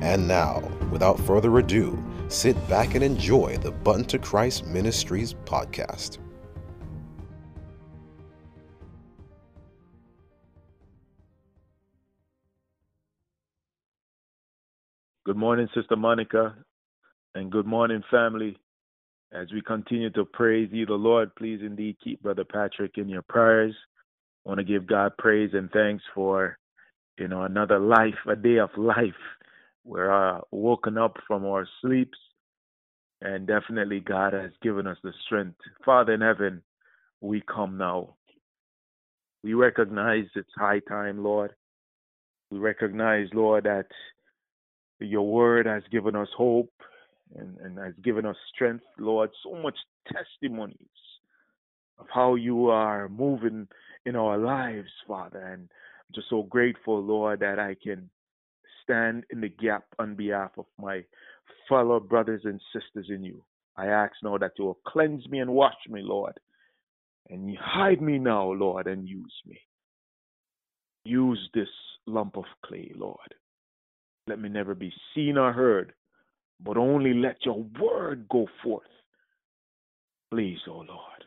[0.00, 0.60] And now,
[0.92, 6.18] without further ado, sit back and enjoy the Button to Christ Ministries podcast.
[15.24, 16.54] Good morning, Sister Monica,
[17.34, 18.56] and good morning, family.
[19.30, 23.20] As we continue to praise you, the Lord, please indeed keep Brother Patrick in your
[23.20, 23.74] prayers.
[24.46, 26.56] I want to give God praise and thanks for,
[27.18, 29.12] you know, another life, a day of life.
[29.88, 32.18] We're uh, woken up from our sleeps,
[33.22, 35.56] and definitely God has given us the strength.
[35.82, 36.62] Father in heaven,
[37.22, 38.16] we come now.
[39.42, 41.52] We recognize it's high time, Lord.
[42.50, 43.86] We recognize, Lord, that
[45.00, 46.70] your word has given us hope
[47.34, 49.30] and, and has given us strength, Lord.
[49.42, 49.78] So much
[50.12, 50.76] testimonies
[51.98, 53.66] of how you are moving
[54.04, 55.40] in our lives, Father.
[55.40, 58.10] And I'm just so grateful, Lord, that I can
[58.88, 61.04] stand in the gap on behalf of my
[61.68, 63.42] fellow brothers and sisters in you.
[63.76, 66.38] I ask now that you will cleanse me and wash me, Lord.
[67.30, 69.58] And hide me now, Lord, and use me.
[71.04, 71.68] Use this
[72.06, 73.34] lump of clay, Lord.
[74.26, 75.92] Let me never be seen or heard,
[76.60, 78.82] but only let your word go forth.
[80.30, 81.24] Please, O oh Lord,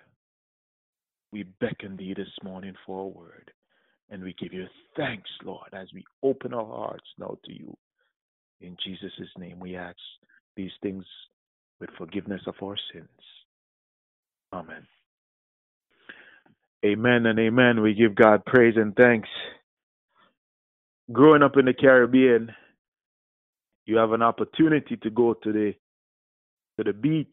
[1.32, 3.52] we beckon thee this morning for a word,
[4.12, 4.68] and we give you
[4.98, 7.76] thanks, Lord, as we open our hearts now to you.
[8.60, 9.98] In Jesus' name, we ask
[10.56, 11.06] these things
[11.80, 13.08] with forgiveness of our sins.
[14.54, 14.86] Amen.
[16.86, 17.82] Amen and amen.
[17.82, 19.30] We give God praise and thanks.
[21.12, 22.52] Growing up in the Caribbean,
[23.86, 25.74] you have an opportunity to go to the
[26.78, 27.28] to the beach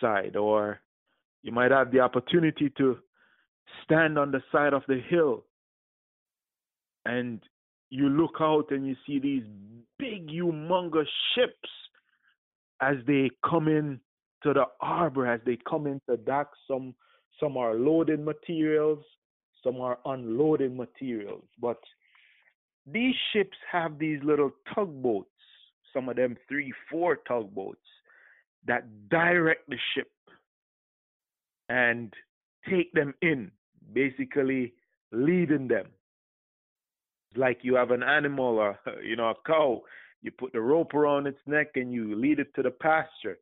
[0.00, 0.80] side or
[1.42, 2.98] you might have the opportunity to
[3.84, 5.44] stand on the side of the hill
[7.06, 7.40] and
[7.90, 9.42] you look out and you see these
[9.98, 11.68] big humongous ships
[12.80, 14.00] as they come in
[14.42, 16.94] to the harbor as they come into dock some
[17.38, 19.04] some are loading materials
[19.62, 21.78] some are unloading materials but
[22.86, 25.28] these ships have these little tugboats,
[25.92, 27.78] some of them three, four tugboats
[28.66, 30.10] that direct the ship
[31.68, 32.12] and
[32.68, 33.50] take them in,
[33.92, 34.74] basically
[35.12, 35.86] leading them.
[37.36, 38.74] Like you have an animal
[39.04, 39.82] you know a cow,
[40.22, 43.38] you put the rope around its neck and you lead it to the pasture.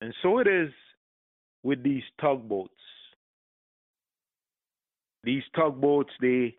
[0.00, 0.70] And so it is
[1.62, 2.72] with these tugboats.
[5.24, 6.56] These tugboats they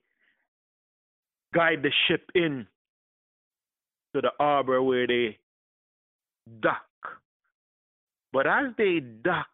[1.54, 2.68] guide the ship in
[4.14, 5.38] to the harbor where they
[6.62, 6.86] dock.
[8.34, 9.48] But as they dock,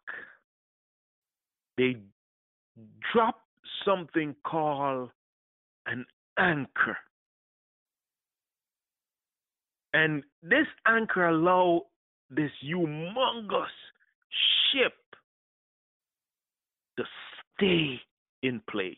[1.76, 1.96] they
[3.12, 3.40] drop
[3.84, 5.10] something called
[5.86, 6.04] an
[6.38, 6.96] anchor.
[9.92, 11.82] And this anchor allow
[12.30, 13.66] this humongous
[14.70, 14.92] ship
[16.98, 17.04] to
[17.56, 18.00] stay
[18.42, 18.96] in place.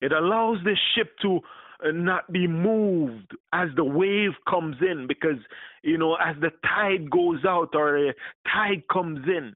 [0.00, 1.40] It allows the ship to
[1.84, 5.38] uh, not be moved as the wave comes in because,
[5.82, 8.14] you know, as the tide goes out or the
[8.52, 9.54] tide comes in,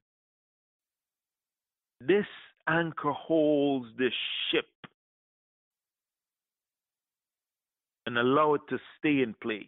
[2.01, 2.25] this
[2.67, 4.09] anchor holds the
[4.49, 4.65] ship
[8.05, 9.65] and allow it to stay in place.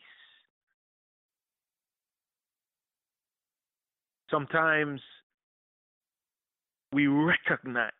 [4.29, 5.01] Sometimes
[6.91, 7.91] we recognize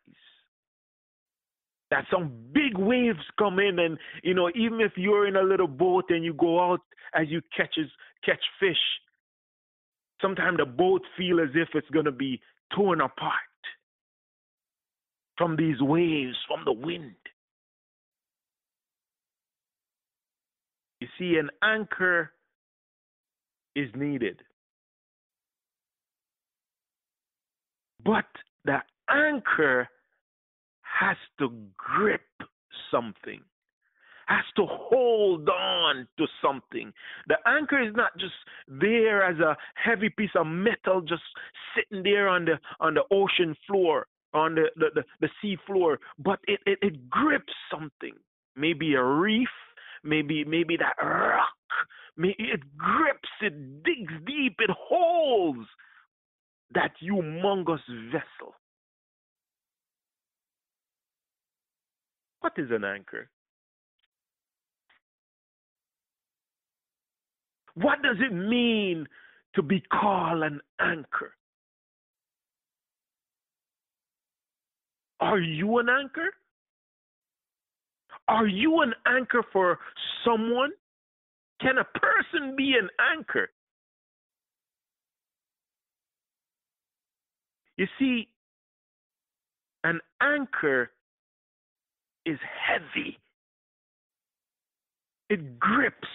[1.90, 5.68] that some big waves come in and you know even if you're in a little
[5.68, 6.80] boat and you go out
[7.14, 7.90] as you catches
[8.24, 8.76] catch fish
[10.20, 12.40] sometimes the boat feel as if it's going to be
[12.74, 13.32] torn apart
[15.36, 17.14] from these waves from the wind
[21.18, 22.32] see an anchor
[23.74, 24.42] is needed
[28.06, 28.24] but
[28.64, 28.78] the
[29.10, 29.88] anchor
[30.82, 32.22] has to grip
[32.90, 33.40] something,
[34.26, 36.92] has to hold on to something.
[37.26, 38.34] The anchor is not just
[38.68, 41.22] there as a heavy piece of metal just
[41.74, 45.98] sitting there on the on the ocean floor, on the, the, the, the sea floor,
[46.18, 48.12] but it, it, it grips something.
[48.56, 49.48] Maybe a reef,
[50.06, 51.48] maybe maybe that rock,
[52.16, 55.66] maybe it grips, it digs deep, it holds
[56.74, 57.80] that humongous
[58.10, 58.54] vessel.
[62.40, 63.28] What is an anchor?
[67.74, 69.06] What does it mean
[69.54, 71.34] to be called an anchor?
[75.20, 76.32] Are you an anchor?
[78.28, 79.78] Are you an anchor for
[80.24, 80.70] someone?
[81.60, 83.48] Can a person be an anchor?
[87.76, 88.28] You see,
[89.84, 90.90] an anchor
[92.24, 93.18] is heavy,
[95.28, 96.08] it grips.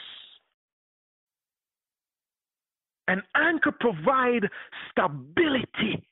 [3.07, 4.45] An anchor provides
[4.89, 6.07] stability.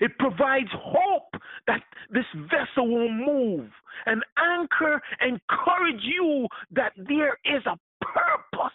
[0.00, 1.34] It provides hope
[1.66, 3.70] that this vessel will move.
[4.06, 8.72] An anchor encourage you that there is a purpose.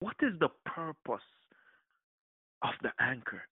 [0.00, 1.22] What is the purpose
[2.62, 3.42] of the anchor?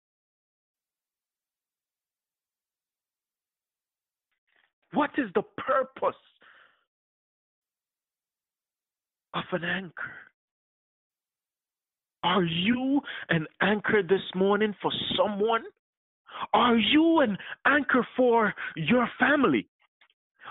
[4.93, 6.15] What is the purpose
[9.35, 10.32] of an anchor?
[12.23, 15.63] Are you an anchor this morning for someone?
[16.55, 17.37] Are you an
[17.67, 19.69] anchor for your family?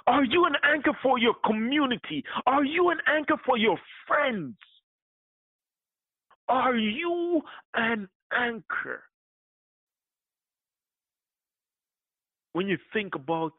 [0.08, 2.24] Are you an anchor for your community?
[2.46, 3.78] Are you an anchor for your
[4.08, 4.56] friends?
[6.50, 7.42] Are you
[7.76, 9.04] an anchor?
[12.54, 13.54] When you think about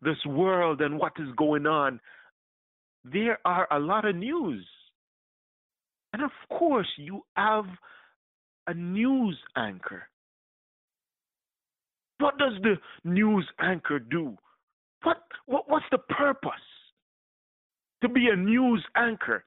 [0.00, 2.00] this world and what is going on,
[3.04, 4.66] there are a lot of news.
[6.12, 7.66] And of course, you have
[8.66, 10.02] a news anchor.
[12.18, 14.36] What does the news anchor do?
[15.02, 16.50] What, what what's the purpose?
[18.02, 19.44] To be a news anchor.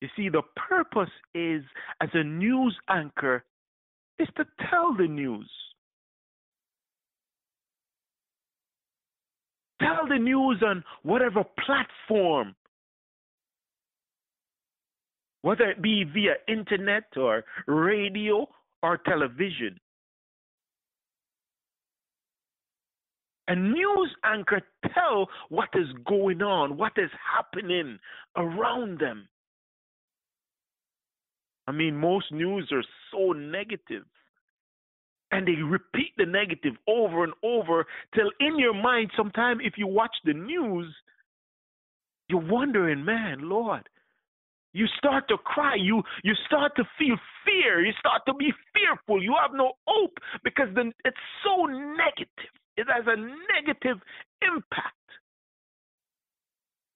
[0.00, 1.62] You see, the purpose is
[2.00, 3.44] as a news anchor
[4.18, 5.50] is to tell the news.
[9.80, 12.54] Tell the news on whatever platform,
[15.44, 18.48] whether it be via internet or radio
[18.82, 19.78] or television.
[23.48, 24.62] A news anchor
[24.94, 27.98] tell what is going on, what is happening
[28.38, 29.28] around them.
[31.66, 34.04] I mean, most news are so negative.
[35.30, 39.88] And they repeat the negative over and over till in your mind, sometime if you
[39.88, 40.86] watch the news,
[42.30, 43.86] you're wondering, man, Lord,
[44.74, 45.76] you start to cry.
[45.76, 47.16] You you start to feel
[47.46, 47.80] fear.
[47.80, 49.22] You start to be fearful.
[49.22, 52.52] You have no hope because then it's so negative.
[52.76, 54.02] It has a negative
[54.42, 54.94] impact.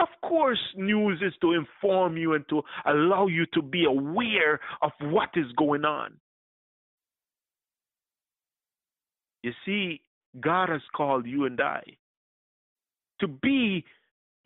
[0.00, 4.92] Of course, news is to inform you and to allow you to be aware of
[5.00, 6.14] what is going on.
[9.42, 10.00] You see,
[10.40, 11.82] God has called you and I
[13.20, 13.84] to be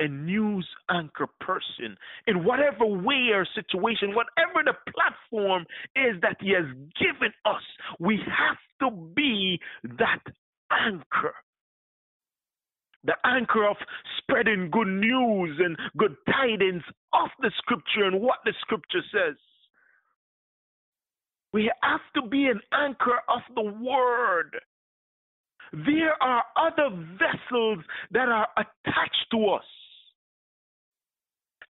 [0.03, 1.97] a news anchor person
[2.27, 5.65] in whatever way or situation, whatever the platform
[5.97, 6.67] is that He has
[7.01, 7.63] given us.
[7.99, 9.61] We have to be
[9.99, 10.21] that
[10.71, 11.35] anchor
[13.05, 13.77] the anchor of
[14.19, 19.37] spreading good news and good tidings of the scripture and what the scripture says.
[21.53, 24.57] We have to be an anchor of the word.
[25.73, 29.65] There are other vessels that are attached to us.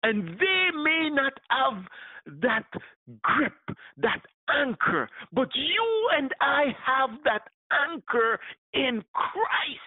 [0.02, 1.85] And they may not have
[2.40, 2.66] that
[3.23, 7.42] grip, that anchor, but you and I have that
[7.90, 8.38] anchor
[8.75, 9.80] in Christ.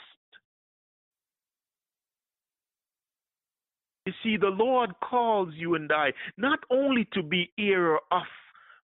[4.05, 8.24] You see, the Lord calls you and I not only to be hearer of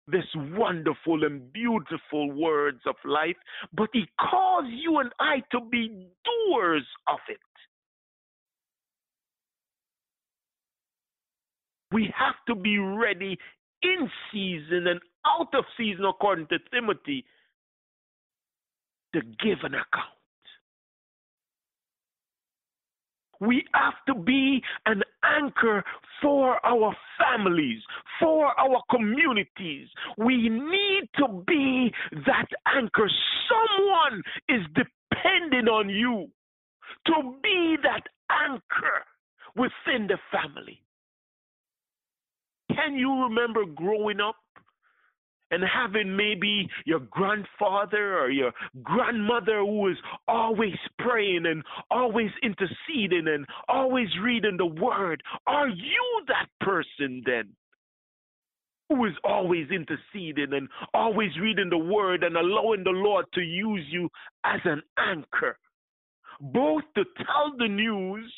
[0.09, 3.37] this wonderful and beautiful words of life,
[3.73, 7.41] but He calls you and I to be doers of it.
[11.97, 13.39] We have to be ready
[13.83, 17.25] in season and out of season, according to Timothy,
[19.15, 20.13] to give an account.
[23.41, 25.83] We have to be an anchor
[26.21, 27.81] for our families,
[28.21, 29.89] for our communities.
[30.19, 31.91] We need to be
[32.27, 33.11] that anchor.
[33.49, 36.29] Someone is depending on you
[37.07, 39.03] to be that anchor
[39.57, 40.83] within the family.
[42.77, 44.37] Can you remember growing up
[45.51, 48.53] and having maybe your grandfather or your
[48.83, 56.23] grandmother who is always praying and always interceding and always reading the word, are you
[56.29, 57.49] that person then?
[58.89, 63.85] Who is always interceding and always reading the word and allowing the Lord to use
[63.91, 64.09] you
[64.45, 65.59] as an anchor,
[66.41, 68.33] both to tell the news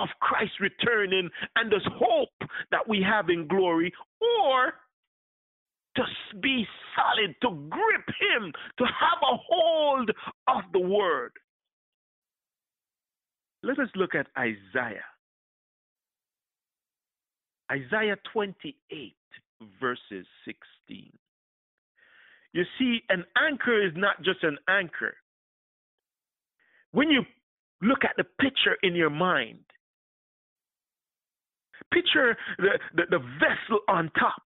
[0.00, 4.72] of Christ returning and this hope that we have in glory, or
[5.96, 6.02] to
[6.40, 10.10] be solid, to grip Him, to have a hold
[10.46, 11.32] of the Word.
[13.62, 15.04] Let us look at Isaiah.
[17.70, 19.14] Isaiah 28,
[19.80, 21.12] verses 16.
[22.52, 25.14] You see, an anchor is not just an anchor.
[26.92, 27.22] When you
[27.82, 29.60] look at the picture in your mind,
[31.92, 34.42] picture the, the, the vessel on top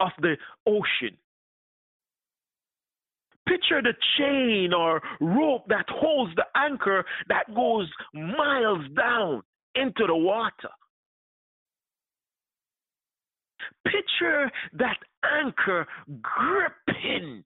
[0.00, 1.16] of the ocean.
[3.48, 9.42] Picture the chain or rope that holds the anchor that goes miles down
[9.74, 10.70] into the water.
[13.84, 15.86] Picture that anchor
[16.22, 17.42] gripping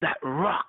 [0.00, 0.64] that rock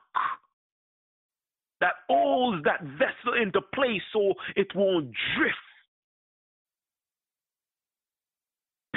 [1.79, 5.55] that holds that vessel into place so it won't drift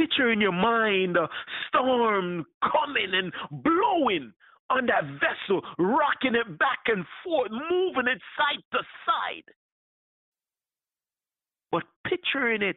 [0.00, 1.28] picture in your mind a
[1.68, 4.32] storm coming and blowing
[4.70, 9.52] on that vessel, rocking it back and forth, moving it side to side.
[11.70, 12.76] But picturing it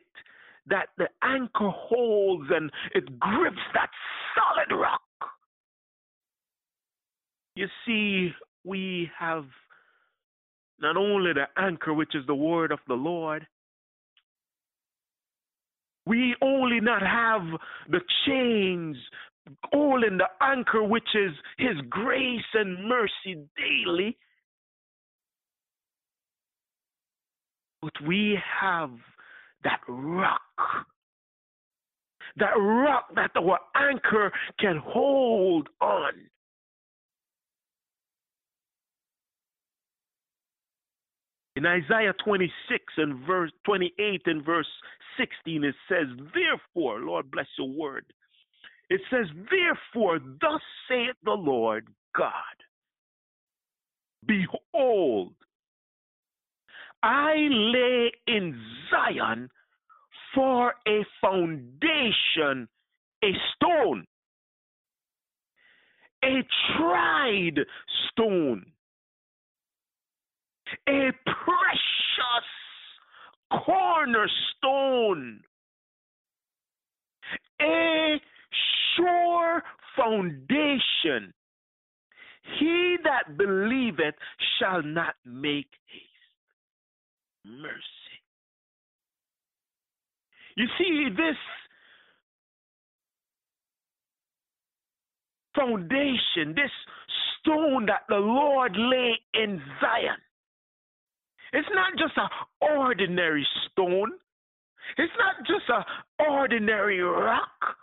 [0.68, 3.90] that the anchor holds and it grips that
[4.36, 5.02] solid rock.
[7.56, 8.32] You see,
[8.66, 9.46] we have
[10.80, 13.46] not only the anchor, which is the word of the Lord,
[16.06, 17.42] we only not have
[17.90, 18.98] the chains
[19.74, 24.18] all in the anchor, which is His grace and mercy daily.
[27.82, 28.92] But we have
[29.64, 30.42] that rock,
[32.38, 36.14] that rock that our anchor can hold on.
[41.56, 44.68] In Isaiah 26 and verse 28 and verse
[45.18, 48.06] 16, it says, Therefore, Lord bless your word.
[48.90, 52.34] It says, Therefore, thus saith the Lord God,
[54.26, 55.34] Behold,
[57.04, 59.50] I lay in Zion
[60.34, 62.68] for a foundation,
[63.24, 64.06] a stone,
[66.24, 66.42] a
[66.78, 67.60] tried
[68.10, 68.73] stone,
[70.88, 72.48] a precious
[73.66, 75.42] cornerstone,
[77.62, 78.20] a
[78.96, 79.64] sure
[79.96, 81.34] foundation.
[82.60, 84.16] He that believeth
[84.60, 86.04] shall not make haste.
[87.46, 87.82] Mercy.
[90.56, 91.38] You see, this
[95.56, 96.72] foundation, this
[97.40, 100.18] stone that the Lord lay in Zion,
[101.54, 102.30] it's not just an
[102.78, 104.12] ordinary stone.
[104.98, 105.84] It's not just an
[106.28, 107.78] ordinary rock.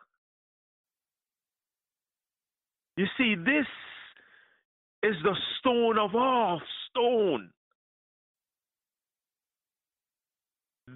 [2.96, 3.66] You see, this
[5.02, 6.60] is the stone of all
[6.90, 7.50] stone.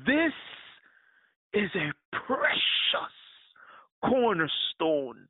[0.06, 0.32] This
[1.54, 1.92] is a
[2.26, 3.14] precious
[4.04, 5.28] cornerstone,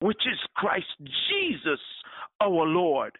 [0.00, 1.80] which is Christ Jesus
[2.40, 3.16] our Lord.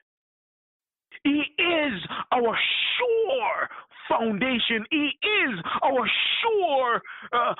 [1.25, 1.93] He is
[2.33, 2.59] our
[2.97, 3.69] sure
[4.09, 4.85] foundation.
[4.91, 6.11] He is our
[6.43, 7.55] sure uh,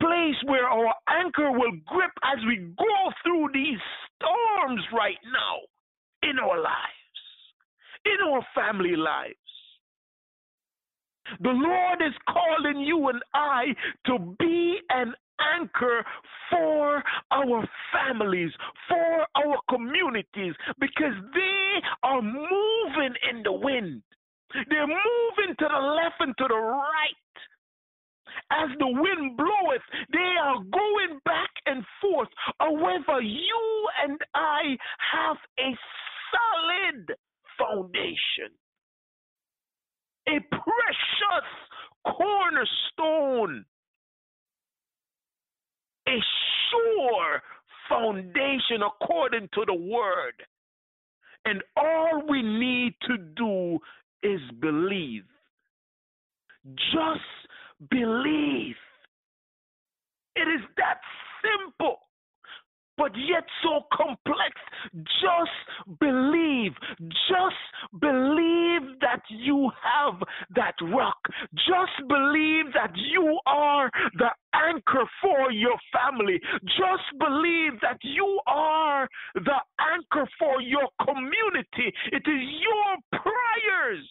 [0.00, 3.78] place where our anchor will grip as we go through these
[4.16, 7.20] storms right now in our lives,
[8.04, 9.36] in our family lives.
[11.40, 13.74] The Lord is calling you and I
[14.06, 15.12] to be an
[15.58, 16.04] anchor
[16.50, 18.50] for our families,
[18.88, 21.14] for our communities, because
[21.80, 24.02] they are moving in the wind.
[24.68, 27.12] They're moving to the left and to the right.
[28.50, 32.28] As the wind bloweth, they are going back and forth.
[32.60, 34.76] However, you and I
[35.12, 35.76] have a
[36.32, 37.16] solid
[37.58, 38.52] foundation,
[40.28, 41.48] a precious
[42.04, 43.64] cornerstone
[46.08, 46.18] a
[46.70, 47.42] sure
[47.88, 50.34] foundation according to the word.
[51.46, 53.78] And all we need to do
[54.22, 55.24] is believe.
[56.74, 58.74] Just believe.
[60.34, 61.00] It is that
[61.40, 62.00] simple.
[62.96, 64.54] But yet so complex.
[65.20, 66.72] Just believe.
[67.28, 70.22] Just believe that you have
[70.54, 71.18] that rock.
[71.54, 76.40] Just believe that you are the anchor for your family.
[76.64, 79.60] Just believe that you are the
[79.94, 81.92] anchor for your community.
[82.12, 84.06] It is your prayers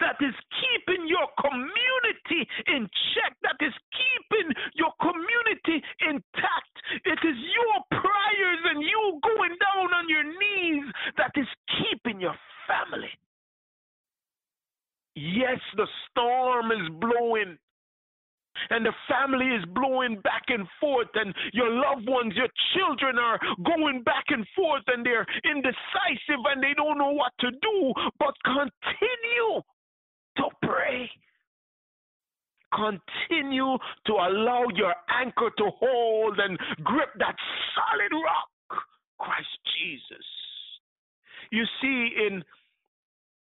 [0.00, 6.74] that is keeping your community in check, that is keeping your community intact.
[7.04, 12.36] It is your prayers and you going down on your knees that is keeping your
[12.66, 13.12] family.
[15.14, 17.56] Yes, the storm is blowing
[18.70, 23.38] and the family is blowing back and forth, and your loved ones, your children are
[23.64, 27.92] going back and forth, and they're indecisive and they don't know what to do.
[28.18, 29.62] But continue
[30.38, 31.10] to pray.
[32.76, 37.34] Continue to allow your anchor to hold and grip that
[37.74, 38.84] solid rock,
[39.18, 40.26] Christ Jesus.
[41.50, 42.44] You see, in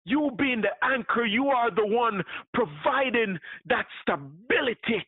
[0.04, 2.22] you being the anchor, you are the one
[2.54, 5.04] providing that stability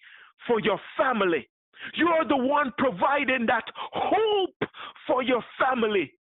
[0.47, 1.49] for your family.
[1.95, 4.71] You are the one providing that hope
[5.07, 6.12] for your family.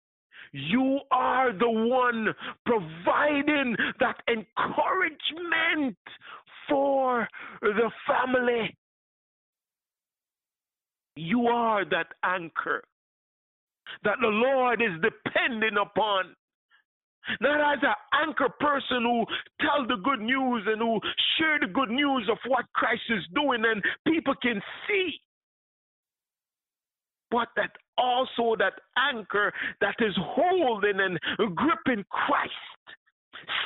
[0.52, 2.34] You are the one
[2.66, 5.98] providing that encouragement
[6.70, 7.28] for
[7.62, 8.76] the family.
[11.16, 12.84] You are that anchor
[14.04, 16.36] that the Lord is depending upon.
[17.42, 19.26] Not as an anchor person who
[19.62, 21.00] tell the good news and who
[21.38, 25.20] share the good news of what Christ is doing and people can see
[27.32, 31.20] but that also that anchor that is holding and
[31.56, 32.54] gripping Christ.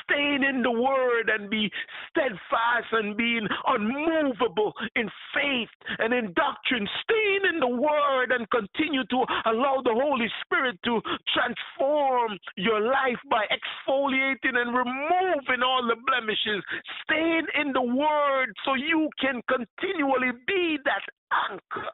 [0.03, 1.71] Staying in the word and be
[2.09, 6.87] steadfast and being unmovable in faith and in doctrine.
[7.03, 11.01] Staying in the word and continue to allow the Holy Spirit to
[11.33, 16.63] transform your life by exfoliating and removing all the blemishes.
[17.03, 21.03] Staying in the word so you can continually be that
[21.49, 21.89] anchor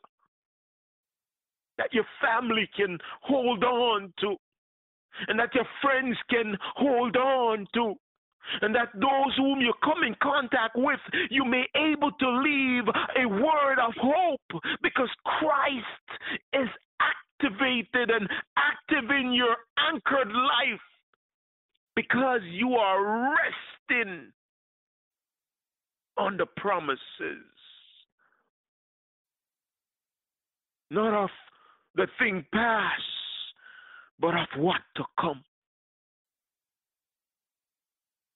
[1.80, 4.36] that your family can hold on to,
[5.28, 7.96] and that your friends can hold on to,
[8.62, 12.84] and that those whom you come in contact with, you may able to leave
[13.18, 15.86] a word of hope because Christ
[16.54, 16.70] is
[17.42, 18.28] activated and
[18.58, 19.56] active in your
[19.92, 20.82] anchored life
[21.96, 24.32] because you are resting
[26.18, 27.00] on the promises.
[30.92, 31.30] Not of
[31.96, 33.04] the thing past,
[34.20, 35.44] but of what to come.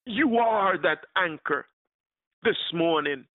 [0.06, 1.66] You are that anchor
[2.44, 3.26] this morning.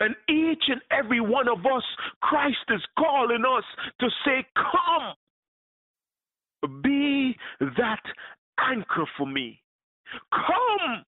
[0.00, 1.82] And each and every one of us,
[2.20, 3.64] Christ is calling us
[4.00, 5.14] to say, Come,
[6.82, 8.02] be that
[8.58, 9.60] anchor for me.
[10.32, 11.04] Come,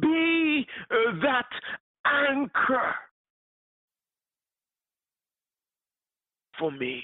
[0.00, 0.66] be
[1.22, 1.48] that
[2.06, 2.94] anchor
[6.58, 7.02] for me?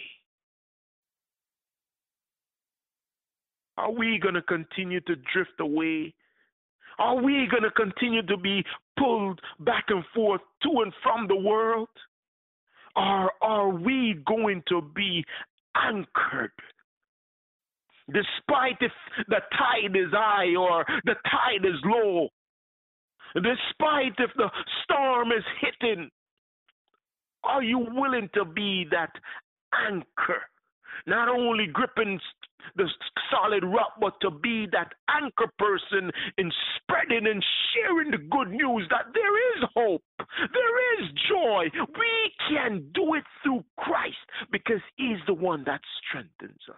[3.80, 6.12] Are we going to continue to drift away?
[6.98, 8.62] Are we going to continue to be
[8.98, 11.88] pulled back and forth to and from the world?
[12.94, 15.24] Or are we going to be
[15.74, 16.52] anchored?
[18.12, 18.92] Despite if
[19.28, 22.28] the tide is high or the tide is low,
[23.34, 24.50] despite if the
[24.84, 26.10] storm is hitting,
[27.44, 29.12] are you willing to be that
[29.88, 30.42] anchor?
[31.06, 32.20] Not only gripping
[32.76, 32.88] the
[33.30, 38.86] solid rock, but to be that anchor person in spreading and sharing the good news
[38.90, 41.64] that there is hope, there is joy.
[41.98, 44.16] We can do it through Christ
[44.52, 46.76] because He's the one that strengthens us.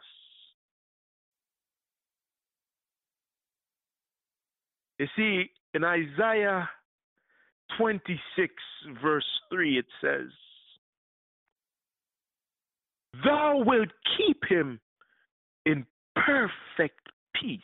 [4.99, 6.69] You see, in Isaiah
[7.79, 8.55] 26,
[9.03, 10.29] verse 3, it says,
[13.25, 14.81] Thou wilt keep him
[15.67, 17.09] in perfect
[17.41, 17.61] peace,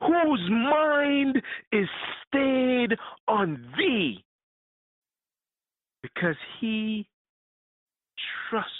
[0.00, 1.42] whose mind
[1.72, 1.88] is
[2.26, 2.96] stayed
[3.28, 4.24] on thee,
[6.02, 7.08] because he
[8.48, 8.72] trusts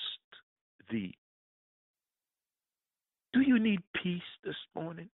[0.90, 1.16] thee.
[3.32, 5.08] Do you need peace this morning?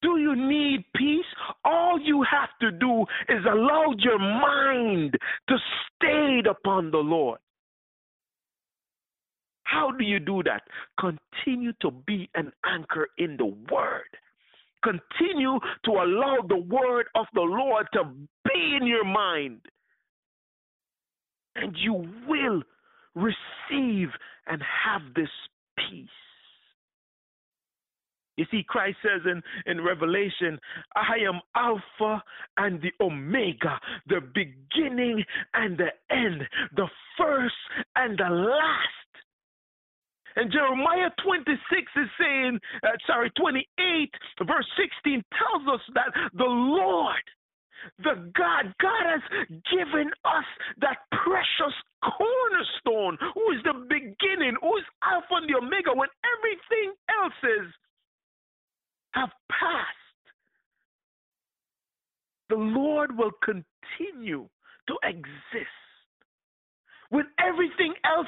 [0.00, 1.26] Do you need peace?
[1.64, 5.16] All you have to do is allow your mind
[5.48, 5.56] to
[5.96, 7.40] stay upon the Lord.
[9.68, 10.62] How do you do that?
[10.98, 14.08] Continue to be an anchor in the Word.
[14.82, 18.04] Continue to allow the Word of the Lord to
[18.44, 19.60] be in your mind.
[21.56, 22.62] and you will
[23.14, 24.08] receive
[24.46, 25.28] and have this
[25.76, 26.08] peace.
[28.36, 30.58] You see, Christ says in, in Revelation,
[30.94, 32.22] I am Alpha
[32.56, 36.42] and the Omega, the beginning and the end,
[36.76, 36.86] the
[37.18, 37.54] first
[37.96, 39.07] and the last.
[40.38, 41.58] And Jeremiah 26
[41.96, 43.66] is saying, uh, sorry, 28,
[44.46, 47.26] verse 16 tells us that the Lord,
[47.98, 49.22] the God, God has
[49.66, 50.46] given us
[50.80, 51.74] that precious
[52.06, 57.66] cornerstone, who is the beginning, who is Alpha and the Omega, when everything else is
[59.14, 60.22] have passed,
[62.48, 64.48] the Lord will continue
[64.86, 65.87] to exist.
[67.10, 68.26] When everything else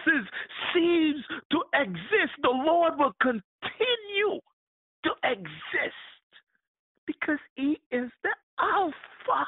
[0.75, 4.41] seems to exist, the Lord will continue
[5.05, 5.95] to exist
[7.07, 9.47] because He is the Alpha.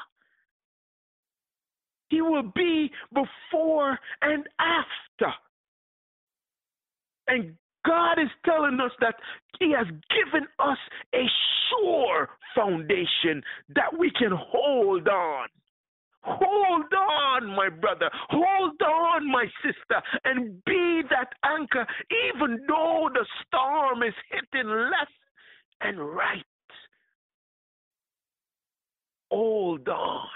[2.09, 5.33] He will be before and after.
[7.27, 9.15] And God is telling us that
[9.59, 10.77] He has given us
[11.15, 11.25] a
[11.69, 13.41] sure foundation
[13.75, 15.47] that we can hold on.
[16.23, 18.09] Hold on, my brother.
[18.29, 21.85] Hold on, my sister, and be that anchor,
[22.33, 25.11] even though the storm is hitting left
[25.81, 26.45] and right.
[29.31, 30.27] Hold on.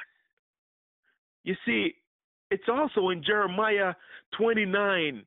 [1.43, 1.93] You see,
[2.51, 3.93] it's also in Jeremiah
[4.37, 5.23] 29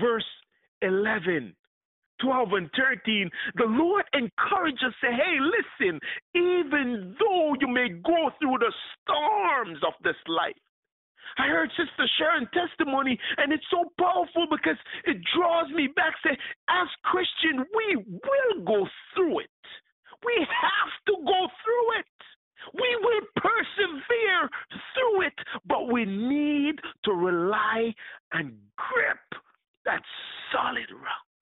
[0.00, 0.24] verse
[0.82, 1.54] 11,
[2.20, 6.00] 12, and 13, the Lord encourages us to say, hey, listen,
[6.34, 8.72] even though you may go through the
[9.02, 10.56] storms of this life,
[11.38, 16.14] I heard Sister Sharon testimony, and it's so powerful because it draws me back.
[16.22, 16.36] Say,
[16.68, 19.50] as Christian, we will go through it.
[20.24, 22.06] We have to go through it.
[22.72, 24.48] We will persevere
[24.94, 25.34] through it,
[25.66, 27.94] but we need to rely
[28.32, 29.42] and grip
[29.84, 30.02] that
[30.52, 31.33] solid rock.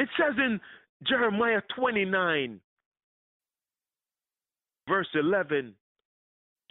[0.00, 0.58] It says in
[1.06, 2.58] Jeremiah 29,
[4.88, 5.74] verse 11,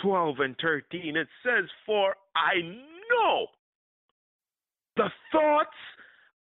[0.02, 3.48] 12, and 13, it says, For I know
[4.98, 5.70] the thoughts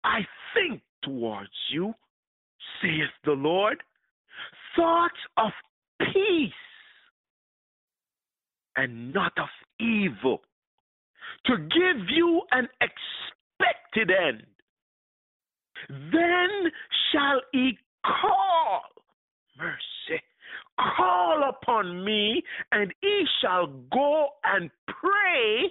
[0.03, 0.21] I
[0.55, 1.93] think towards you,
[2.81, 3.83] saith the Lord,
[4.75, 5.51] thoughts of
[6.01, 6.53] peace
[8.77, 9.49] and not of
[9.79, 10.41] evil,
[11.45, 14.47] to give you an expected end.
[15.89, 16.71] Then
[17.13, 18.83] shall he call
[19.59, 20.23] mercy,
[20.97, 25.71] call upon me, and he shall go and pray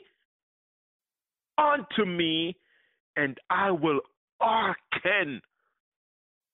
[1.57, 2.55] unto me,
[3.15, 4.01] and I will
[4.39, 5.41] hearken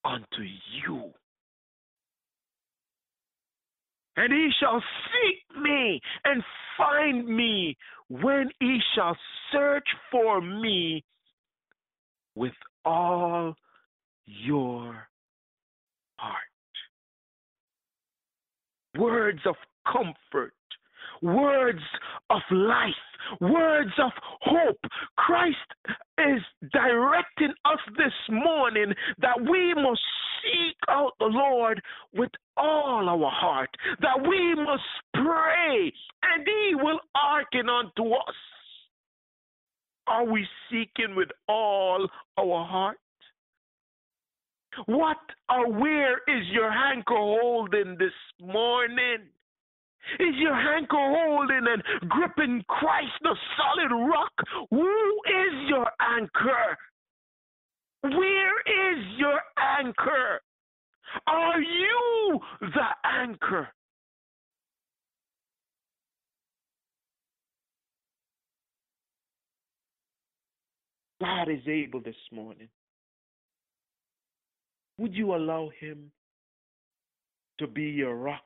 [0.05, 0.43] unto
[0.85, 1.11] you.
[4.15, 6.43] And he shall seek me and
[6.77, 7.75] find me
[8.09, 9.17] when he shall
[9.51, 11.03] search for me
[12.35, 12.53] with
[12.85, 13.55] all
[14.25, 15.07] your
[16.17, 16.37] heart.
[18.97, 19.55] Words of
[19.91, 20.53] comfort,
[21.21, 21.81] words
[22.29, 22.93] of life,
[23.41, 24.79] words of hope.
[25.17, 25.57] Christ
[26.17, 26.41] is
[26.71, 30.01] directing us this morning that we must
[30.43, 31.81] seek out the Lord
[32.13, 33.69] with all our heart,
[34.01, 35.91] that we must pray
[36.23, 38.35] and He will hearken unto us.
[40.07, 42.97] Are we seeking with all our heart?
[44.85, 45.17] What
[45.49, 49.29] or where is your anchor holding this morning?
[50.19, 54.33] Is your anchor holding and gripping Christ, the solid rock?
[54.69, 56.77] Who is your anchor?
[58.01, 60.41] Where is your anchor?
[61.27, 63.69] Are you the anchor?
[71.23, 72.67] God is able this morning.
[74.97, 76.11] Would you allow Him
[77.59, 78.43] to be your rock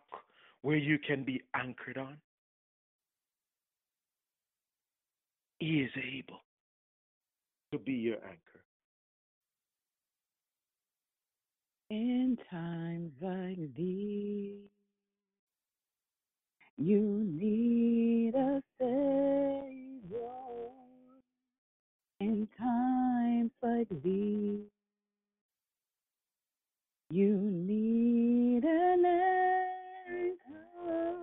[0.61, 2.17] where you can be anchored on?
[5.57, 6.41] He is able
[7.71, 8.61] to be your anchor.
[11.89, 14.69] In times like these,
[16.77, 20.86] you need a Savior.
[22.19, 24.65] In times like these,
[27.11, 29.05] you need an
[30.15, 31.15] anchor.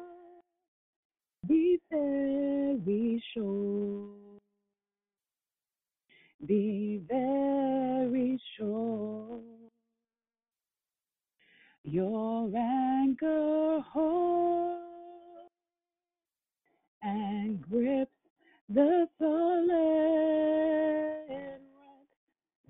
[1.48, 4.08] Be very sure.
[6.46, 9.40] Be very sure.
[11.82, 15.50] Your anchor holds
[17.02, 18.13] and grips
[18.68, 19.68] the solid
[21.74, 22.08] rock.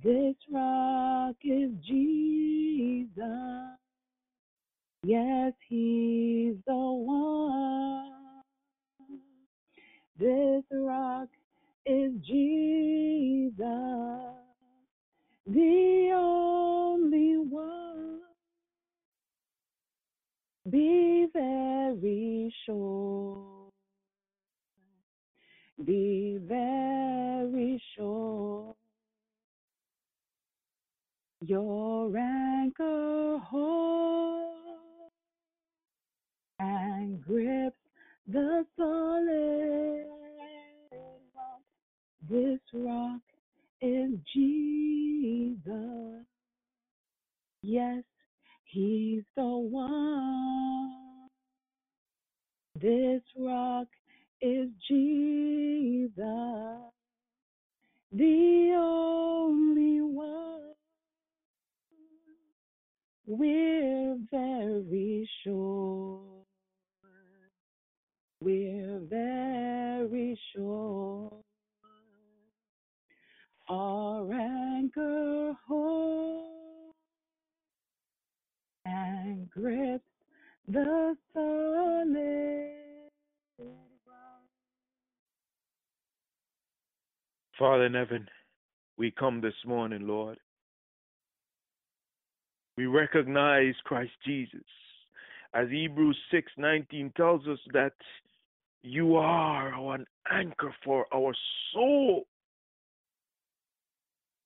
[0.04, 3.78] This rock is Jesus.
[5.04, 8.12] Yes, He's the one.
[10.18, 11.28] This rock
[11.86, 13.56] is Jesus,
[15.46, 18.20] the only one.
[20.70, 23.53] Be very sure.
[25.84, 28.74] Be very sure.
[31.42, 35.12] Your anchor holds
[36.58, 37.76] and grips
[38.26, 40.06] the solid
[41.34, 41.60] rock.
[42.30, 43.20] This rock
[43.82, 46.24] is Jesus.
[47.62, 48.04] Yes,
[48.64, 51.28] He's the one.
[52.80, 53.86] This rock
[54.44, 56.14] is Jesus,
[58.12, 60.60] the only one.
[63.26, 65.63] We're very sure.
[87.64, 88.28] Father in heaven,
[88.98, 90.36] we come this morning, Lord.
[92.76, 94.60] We recognize Christ Jesus.
[95.54, 97.94] As Hebrews 6:19 tells us that
[98.82, 101.34] you are an anchor for our
[101.72, 102.26] soul,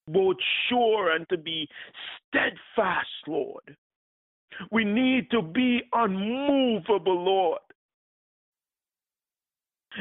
[0.07, 0.37] both
[0.69, 1.69] sure and to be
[2.29, 3.77] steadfast, Lord.
[4.71, 7.63] We need to be unmovable, Lord.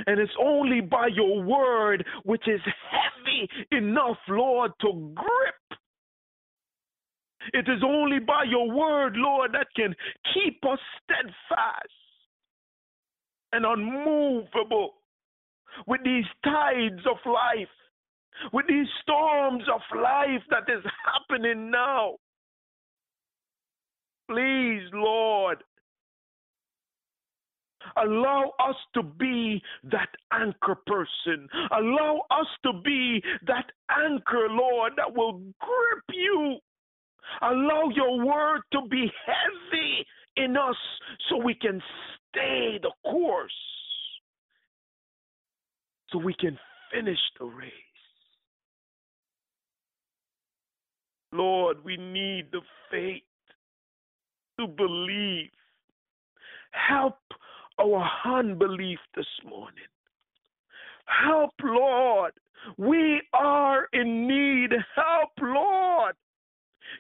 [0.06, 5.80] And it's only by your word, which is heavy enough, Lord, to grip.
[7.54, 9.96] It is only by your word, Lord, that can
[10.34, 11.88] keep us steadfast
[13.54, 14.96] and unmovable
[15.86, 17.70] with these tides of life,
[18.52, 22.16] with these storms of life that is happening now.
[24.30, 25.64] Please, Lord,
[27.96, 31.48] allow us to be that anchor person.
[31.72, 36.58] Allow us to be that anchor, Lord, that will grip you.
[37.42, 40.06] Allow your word to be heavy
[40.38, 40.76] in us
[41.30, 41.82] so we can
[42.30, 43.52] stay the course,
[46.12, 46.58] so we can
[46.94, 47.72] finish the race.
[51.34, 53.24] Lord, we need the faith
[54.60, 55.50] to believe.
[56.72, 57.20] Help
[57.96, 59.86] our unbelief this morning.
[61.06, 62.34] Help, Lord.
[62.78, 64.72] We are in need.
[64.96, 66.16] Help, Lord.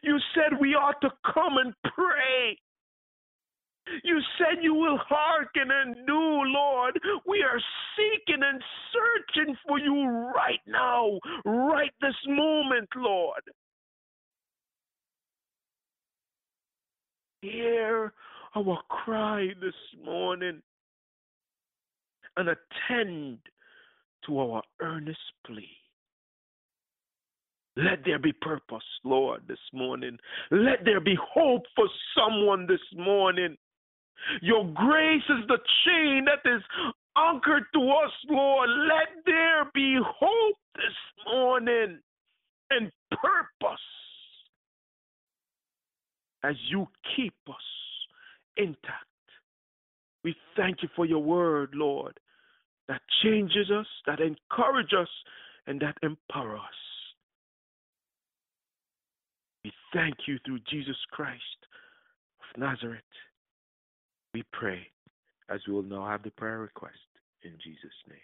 [0.04, 2.58] You said we ought to come and pray.
[4.04, 7.00] You said you will hearken and do, Lord.
[7.26, 7.60] We are
[7.96, 13.42] seeking and searching for you right now, right this moment, Lord.
[17.42, 18.12] Hear
[18.56, 19.74] our cry this
[20.04, 20.62] morning
[22.38, 23.40] and attend
[24.26, 25.70] to our earnest plea.
[27.76, 30.18] Let there be purpose, Lord, this morning.
[30.50, 33.56] Let there be hope for someone this morning.
[34.42, 36.62] Your grace is the chain that is
[37.16, 38.70] anchored to us, Lord.
[38.70, 42.00] Let there be hope this morning
[42.72, 43.80] and purpose
[46.44, 47.56] as you keep us
[48.58, 49.06] intact.
[50.24, 52.20] We thank you for your word, Lord,
[52.88, 55.10] that changes us, that encourages us,
[55.66, 56.64] and that empower us.
[59.64, 61.42] We thank you through Jesus Christ
[62.42, 63.02] of Nazareth.
[64.34, 64.88] We pray
[65.50, 66.96] as we will now have the prayer request
[67.44, 68.18] in Jesus' name.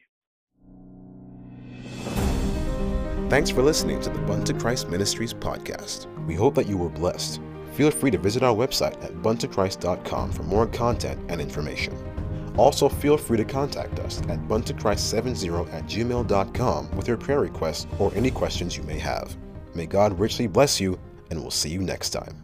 [3.29, 6.05] Thanks for listening to the Bunto Christ Ministries podcast.
[6.27, 7.41] We hope that you were blessed.
[7.73, 12.12] Feel free to visit our website at buntochrist.com for more content and information.
[12.57, 18.11] Also, feel free to contact us at buntochrist70 at gmail.com with your prayer requests or
[18.15, 19.35] any questions you may have.
[19.75, 20.99] May God richly bless you,
[21.31, 22.42] and we'll see you next time.